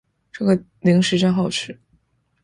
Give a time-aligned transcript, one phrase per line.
[0.31, 1.79] 这个零食真好吃